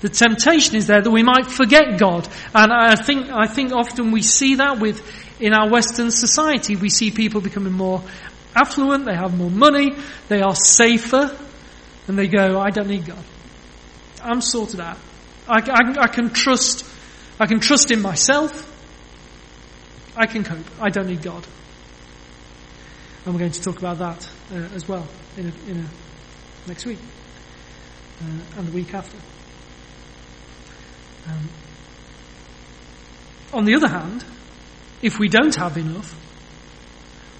[0.00, 2.28] the temptation is there that we might forget God.
[2.54, 5.00] And I think, I think often we see that with,
[5.40, 8.02] in our Western society, we see people becoming more
[8.54, 9.92] affluent, they have more money,
[10.28, 11.34] they are safer,
[12.08, 13.24] and they go, I don't need God.
[14.22, 14.98] I'm sorted out.
[15.48, 16.84] I, I, I can trust,
[17.42, 18.70] I can trust in myself.
[20.16, 20.64] I can cope.
[20.80, 21.44] I don't need God.
[23.24, 25.04] And we're going to talk about that uh, as well
[25.36, 27.00] in a, in a, next week
[28.20, 29.16] uh, and the week after.
[31.28, 31.48] Um,
[33.52, 34.24] on the other hand,
[35.02, 36.14] if we don't have enough,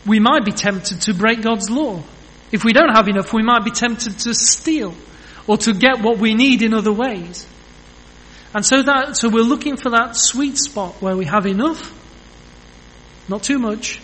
[0.04, 2.02] we might be tempted to break God's law.
[2.50, 4.96] If we don't have enough, we might be tempted to steal
[5.46, 7.46] or to get what we need in other ways.
[8.54, 11.92] And so that, so we're looking for that sweet spot where we have enough,
[13.28, 14.00] not too much,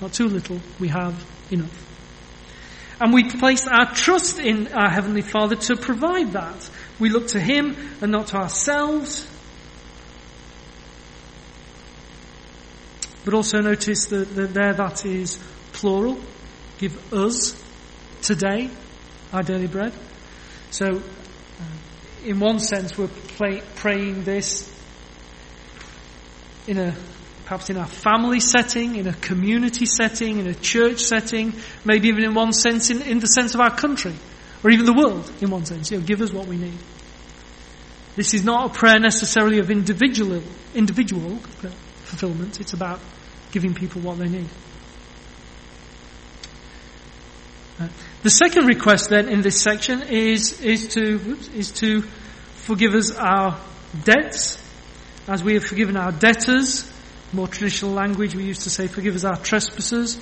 [0.00, 1.14] not too little, we have
[1.50, 1.84] enough.
[3.00, 6.70] And we place our trust in our Heavenly Father to provide that.
[6.98, 9.26] We look to Him and not to ourselves.
[13.24, 15.38] But also notice that, that there that is
[15.72, 16.18] plural.
[16.78, 17.60] Give us
[18.22, 18.70] today
[19.32, 19.92] our daily bread.
[20.70, 21.02] So,
[22.28, 24.70] in one sense, we're play, praying this
[26.66, 26.94] in a
[27.46, 32.22] perhaps in a family setting, in a community setting, in a church setting, maybe even
[32.22, 34.14] in one sense in, in the sense of our country.
[34.62, 35.90] or even the world in one sense.
[35.90, 36.78] You know, give us what we need.
[38.16, 40.42] This is not a prayer necessarily of individual,
[40.74, 41.36] individual
[42.04, 42.60] fulfillment.
[42.60, 43.00] It's about
[43.52, 44.48] giving people what they need.
[46.44, 47.67] Uh,
[48.22, 52.02] the second request then in this section is, is to, oops, is to
[52.54, 53.58] forgive us our
[54.04, 54.62] debts
[55.28, 56.90] as we have forgiven our debtors.
[57.32, 60.18] More traditional language, we used to say forgive us our trespasses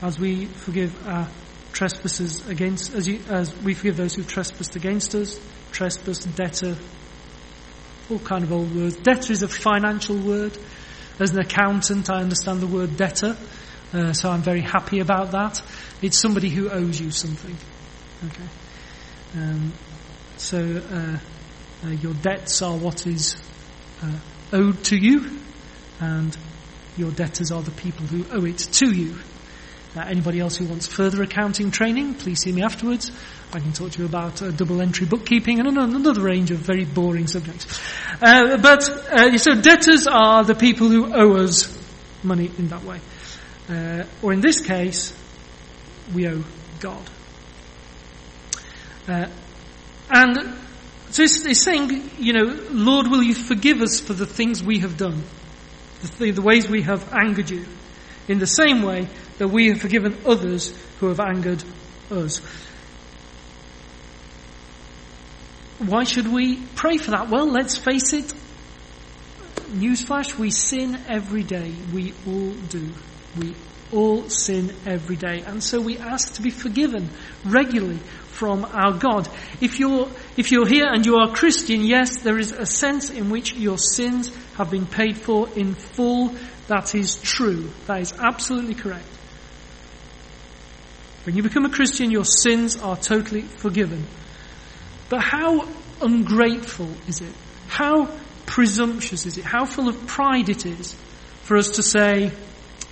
[0.00, 1.28] as we forgive our
[1.72, 5.38] trespasses against, as, you, as we forgive those who trespassed against us.
[5.72, 6.76] Trespass, debtor,
[8.10, 8.96] all kind of old words.
[8.96, 10.56] Debtor is a financial word.
[11.18, 13.36] As an accountant, I understand the word debtor,
[13.94, 15.62] uh, so I'm very happy about that.
[16.02, 17.56] It's somebody who owes you something.
[18.26, 18.48] Okay.
[19.36, 19.72] Um,
[20.36, 21.18] so uh,
[21.86, 23.36] uh, your debts are what is
[24.02, 24.18] uh,
[24.52, 25.38] owed to you,
[26.00, 26.36] and
[26.96, 29.16] your debtors are the people who owe it to you.
[29.96, 33.12] Uh, anybody else who wants further accounting training, please see me afterwards.
[33.52, 36.84] I can talk to you about uh, double entry bookkeeping and another range of very
[36.84, 37.80] boring subjects.
[38.20, 38.82] But
[39.38, 41.78] so debtors are the people who owe us
[42.24, 43.00] money in that way,
[43.68, 45.16] uh, or in this case,
[46.12, 46.44] we owe
[46.80, 47.02] God.
[49.08, 49.26] Uh,
[50.10, 50.54] and
[51.10, 54.80] so it's, it's, saying, you know, Lord, will you forgive us for the things we
[54.80, 55.22] have done,
[56.18, 57.64] the, the ways we have angered you,
[58.28, 59.08] in the same way
[59.38, 61.62] that we have forgiven others who have angered
[62.10, 62.40] us.
[65.78, 67.28] Why should we pray for that?
[67.28, 68.32] Well, let's face it.
[69.72, 71.74] Newsflash, we sin every day.
[71.92, 72.90] We all do.
[73.38, 73.54] We
[73.92, 75.42] all sin every day.
[75.46, 77.08] And so we ask to be forgiven
[77.44, 79.28] regularly from our God.
[79.60, 83.30] If you're, if you're here and you are Christian, yes, there is a sense in
[83.30, 86.34] which your sins have been paid for in full.
[86.66, 87.70] That is true.
[87.86, 89.06] That is absolutely correct.
[91.24, 94.04] When you become a Christian, your sins are totally forgiven.
[95.08, 95.68] But how
[96.02, 97.32] ungrateful is it?
[97.68, 98.10] How
[98.46, 99.44] presumptuous is it?
[99.44, 100.94] How full of pride it is
[101.44, 102.32] for us to say,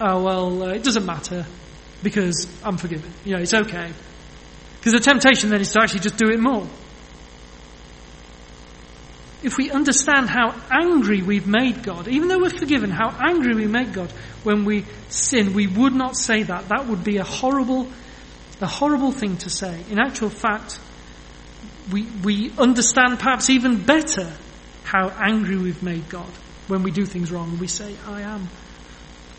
[0.03, 1.47] oh well, uh, it doesn't matter
[2.03, 3.11] because I'm forgiven.
[3.25, 3.93] You know, it's okay.
[4.79, 6.67] Because the temptation then is to actually just do it more.
[9.45, 13.67] If we understand how angry we've made God, even though we're forgiven, how angry we
[13.67, 14.11] make God
[14.43, 16.69] when we sin, we would not say that.
[16.69, 17.89] That would be a horrible
[18.61, 19.83] a horrible thing to say.
[19.91, 20.79] In actual fact,
[21.91, 24.33] we, we understand perhaps even better
[24.85, 26.31] how angry we've made God
[26.69, 27.59] when we do things wrong.
[27.59, 28.49] We say, I am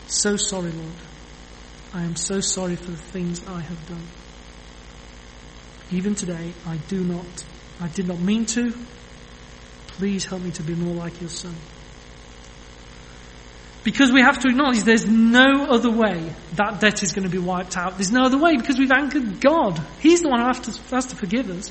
[0.06, 0.92] so sorry, Lord.
[1.92, 4.06] I am so sorry for the things I have done.
[5.90, 7.26] Even today, I do not,
[7.80, 8.74] I did not mean to.
[9.88, 11.54] Please help me to be more like your son.
[13.84, 17.38] Because we have to acknowledge there's no other way that debt is going to be
[17.38, 17.96] wiped out.
[17.96, 19.80] There's no other way because we've anchored God.
[20.00, 21.70] He's the one who has to, has to forgive us.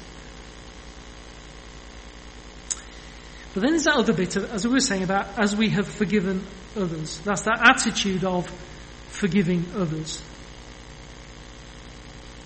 [3.54, 5.88] But then there's that other bit, of, as we were saying about as we have
[5.88, 6.44] forgiven
[6.76, 7.20] others.
[7.20, 8.48] That's that attitude of
[9.10, 10.22] forgiving others.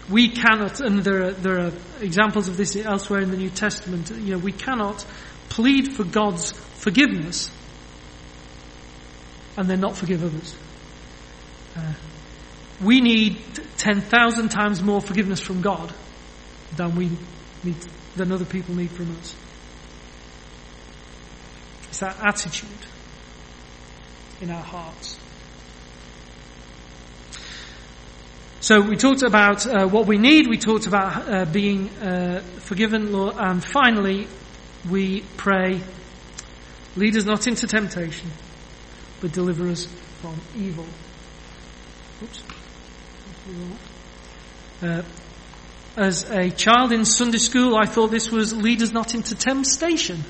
[0.10, 4.10] We cannot, and there are, there are examples of this elsewhere in the New Testament,
[4.10, 5.06] you know, we cannot
[5.50, 7.52] plead for God's forgiveness
[9.58, 10.56] and then not forgive others.
[11.76, 11.94] Uh,
[12.82, 13.42] we need
[13.78, 15.94] 10,000 times more forgiveness from God
[16.76, 17.10] than we
[17.64, 17.76] need,
[18.16, 19.36] than other people need from us.
[21.90, 22.70] It's that attitude
[24.42, 25.18] in our hearts.
[28.60, 33.14] So we talked about uh, what we need, we talked about uh, being uh, forgiven,
[33.14, 34.28] Lord, and finally
[34.90, 35.82] we pray,
[36.96, 38.30] lead us not into temptation,
[39.22, 39.88] but deliver us
[40.22, 40.86] from evil.
[42.24, 42.44] Oops.
[44.82, 45.02] Uh,
[45.96, 50.24] as a child in Sunday school, I thought this was lead us not into temptation.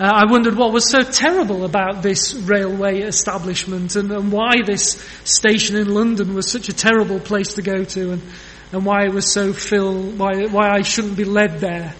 [0.00, 5.04] Uh, I wondered what was so terrible about this railway establishment and, and, why this
[5.24, 8.22] station in London was such a terrible place to go to and,
[8.70, 11.96] and why it was so filled, why, why I shouldn't be led there.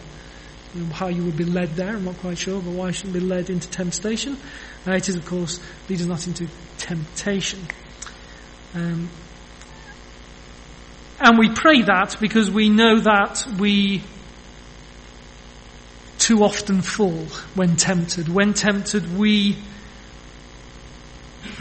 [0.92, 3.20] How you would be led there, I'm not quite sure, but why I shouldn't be
[3.20, 4.36] led into temptation.
[4.86, 6.46] Uh, it is, of course, leads us not into
[6.76, 7.58] temptation.
[8.76, 9.08] Um,
[11.18, 14.04] and we pray that because we know that we
[16.28, 17.24] too often fall
[17.54, 18.28] when tempted.
[18.28, 19.56] When tempted, we,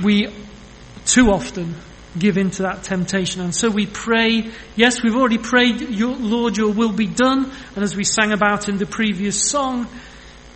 [0.03, 0.27] we
[1.05, 1.73] too often
[2.19, 3.41] give in to that temptation.
[3.41, 7.49] And so we pray, yes, we've already prayed, your, Lord, your will be done.
[7.75, 9.87] And as we sang about in the previous song,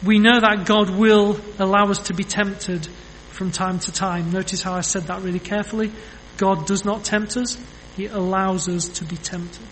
[0.04, 2.86] we know that God will allow us to be tempted
[3.30, 4.34] from time to time.
[4.34, 5.90] Notice how I said that really carefully.
[6.36, 7.58] God does not tempt us.
[7.96, 9.68] He allows us to be tempted.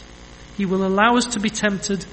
[0.55, 2.05] He will allow us to be tempted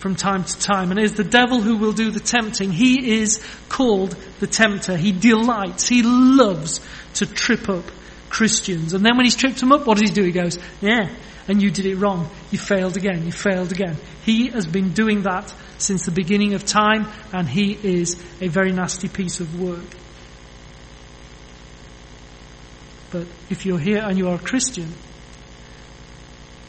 [0.00, 0.90] from time to time.
[0.90, 2.72] And it is the devil who will do the tempting.
[2.72, 4.96] He is called the tempter.
[4.96, 6.80] He delights, he loves
[7.14, 7.84] to trip up
[8.30, 8.94] Christians.
[8.94, 10.24] And then when he's tripped them up, what does he do?
[10.24, 11.14] He goes, yeah,
[11.46, 12.30] and you did it wrong.
[12.50, 13.26] You failed again.
[13.26, 13.96] You failed again.
[14.24, 18.72] He has been doing that since the beginning of time, and he is a very
[18.72, 19.84] nasty piece of work.
[23.10, 24.92] But if you're here and you are a Christian,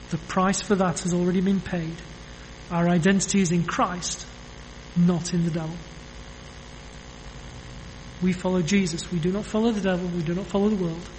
[0.09, 1.95] the price for that has already been paid.
[2.71, 4.25] Our identity is in Christ,
[4.95, 5.75] not in the devil.
[8.21, 9.11] We follow Jesus.
[9.11, 10.07] We do not follow the devil.
[10.07, 11.09] We do not follow the world.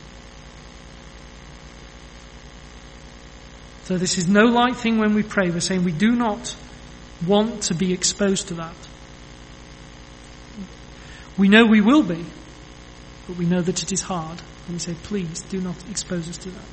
[3.84, 5.50] So this is no light thing when we pray.
[5.50, 6.56] We're saying we do not
[7.26, 8.74] want to be exposed to that.
[11.36, 12.24] We know we will be,
[13.26, 14.40] but we know that it is hard.
[14.66, 16.64] And we say, please do not expose us to that.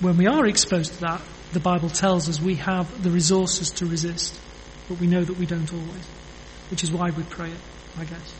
[0.00, 1.20] When we are exposed to that,
[1.52, 4.38] the Bible tells us we have the resources to resist,
[4.88, 6.06] but we know that we don't always,
[6.70, 7.60] which is why we pray it,
[7.98, 8.34] I guess.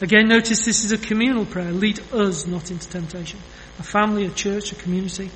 [0.00, 1.72] Again, notice this is a communal prayer.
[1.72, 3.40] Lead us not into temptation.
[3.78, 5.30] A family, a church, a community.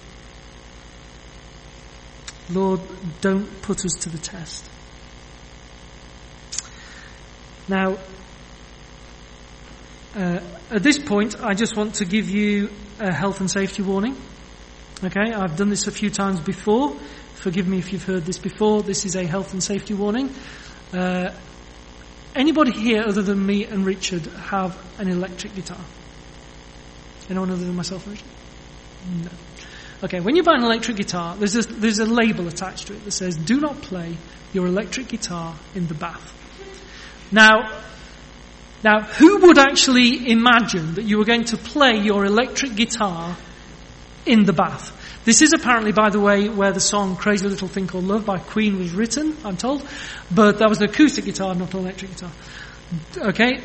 [2.51, 2.81] Lord,
[3.23, 4.69] don't put us to the test.
[7.69, 7.97] Now,
[10.15, 12.69] uh, at this point, I just want to give you
[12.99, 14.17] a health and safety warning.
[15.03, 16.95] Okay, I've done this a few times before.
[17.37, 18.83] Forgive me if you've heard this before.
[18.83, 20.29] This is a health and safety warning.
[20.93, 21.31] Uh,
[22.37, 25.81] anybody here other than me and Richard have an electric guitar?
[27.31, 28.29] Anyone other than myself and Richard?
[29.25, 29.31] No.
[30.05, 33.03] Okay, when you buy an electric guitar, there's a, there's a label attached to it
[33.05, 34.19] that says, do not play
[34.53, 36.31] your electric guitar in the bath.
[37.33, 37.81] Now,
[38.85, 43.37] now, who would actually imagine that you were going to play your electric guitar
[44.27, 44.97] in the bath?
[45.25, 48.39] This is apparently, by the way, where the song Crazy Little Thing Called Love by
[48.39, 49.87] Queen was written, I'm told.
[50.31, 52.31] But that was an acoustic guitar, not an electric guitar.
[53.19, 53.59] Okay?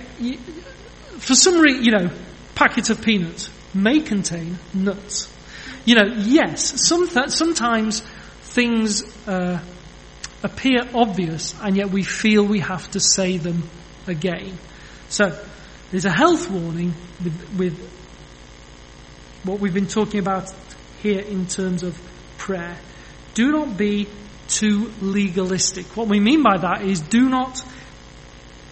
[1.18, 2.10] For some reason, you know,
[2.56, 5.32] packets of peanuts may contain nuts.
[5.86, 8.02] You know, yes, some th- sometimes
[8.42, 9.60] things uh,
[10.44, 13.70] appear obvious and yet we feel we have to say them
[14.08, 14.58] again.
[15.10, 15.40] So,
[15.92, 16.94] there's a health warning
[17.24, 18.05] with, with
[19.46, 20.52] what we've been talking about
[21.02, 22.00] here in terms of
[22.38, 22.78] prayer.
[23.36, 24.08] Do not be
[24.48, 25.86] too legalistic.
[25.96, 27.64] What we mean by that is do not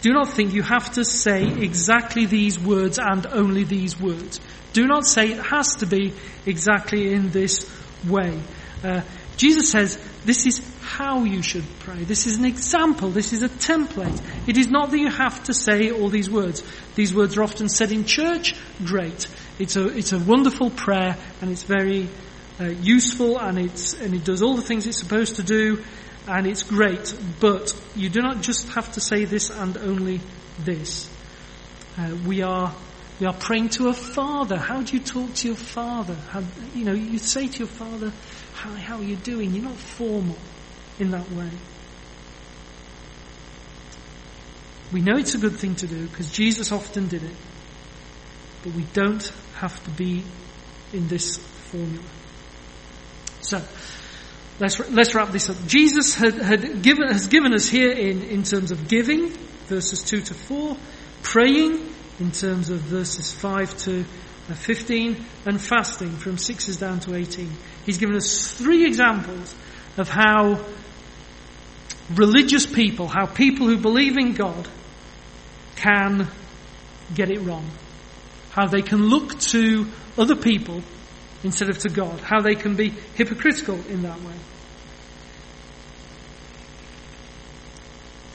[0.01, 4.41] do not think you have to say exactly these words and only these words.
[4.73, 6.13] Do not say it has to be
[6.45, 7.69] exactly in this
[8.05, 8.37] way.
[8.83, 9.01] Uh,
[9.37, 12.03] Jesus says this is how you should pray.
[12.03, 13.09] This is an example.
[13.09, 14.21] This is a template.
[14.47, 16.63] It is not that you have to say all these words.
[16.95, 18.55] These words are often said in church.
[18.83, 19.27] Great.
[19.59, 22.09] It's a, it's a wonderful prayer and it's very
[22.59, 25.83] uh, useful and it's, and it does all the things it's supposed to do
[26.27, 27.15] and it's great.
[27.39, 30.21] But you do not just have to say this and only
[30.59, 31.09] this.
[31.97, 32.73] Uh, we are
[33.19, 34.57] we are praying to a father.
[34.57, 36.15] How do you talk to your father?
[36.15, 36.43] How,
[36.73, 38.11] you know, you say to your father,
[38.55, 40.37] "Hi, how are you doing?" You're not formal
[40.99, 41.49] in that way.
[44.91, 47.35] We know it's a good thing to do because Jesus often did it,
[48.63, 50.23] but we don't have to be
[50.91, 52.03] in this formula.
[53.41, 53.61] So,
[54.59, 55.57] let's, let's wrap this up.
[55.67, 59.29] Jesus had, had given, has given us here in, in terms of giving,
[59.67, 60.77] verses 2 to 4,
[61.23, 64.01] praying, in terms of verses 5 to
[64.49, 67.51] uh, 15, and fasting from 6s down to 18.
[67.85, 69.55] He's given us three examples
[69.97, 70.63] of how
[72.13, 74.67] religious people, how people who believe in God
[75.75, 76.27] can
[77.13, 77.69] get it wrong.
[78.53, 79.87] How they can look to
[80.17, 80.83] other people
[81.43, 82.19] instead of to God.
[82.19, 84.35] How they can be hypocritical in that way.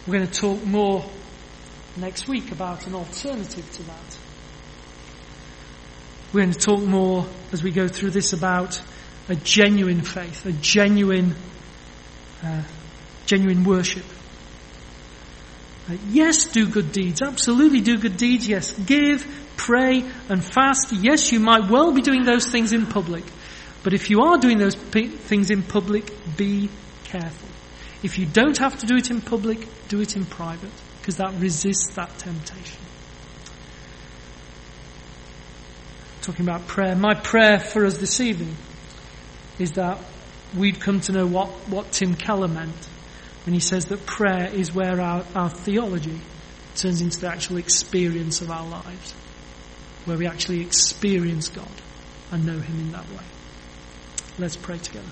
[0.07, 1.05] We're going to talk more
[1.97, 4.19] next week about an alternative to that.
[6.33, 8.83] We're going to talk more as we go through this about
[9.29, 11.35] a genuine faith, a genuine,
[12.43, 12.63] uh,
[13.27, 14.05] genuine worship.
[15.89, 17.23] Uh, yes, do good deeds.
[17.23, 18.49] Absolutely do good deeds.
[18.49, 19.27] Yes, give,
[19.59, 20.93] pray, and fast.
[20.93, 23.25] Yes, you might well be doing those things in public.
[23.83, 26.71] But if you are doing those p- things in public, be
[27.05, 27.49] careful.
[28.03, 31.35] If you don't have to do it in public, do it in private because that
[31.39, 32.79] resists that temptation.
[36.23, 38.57] Talking about prayer, my prayer for us this evening
[39.59, 39.99] is that
[40.57, 42.89] we'd come to know what, what Tim Keller meant
[43.47, 46.21] when he says that prayer is where our, our theology
[46.75, 49.15] turns into the actual experience of our lives,
[50.05, 51.69] where we actually experience God
[52.31, 53.25] and know Him in that way.
[54.39, 55.11] Let's pray together.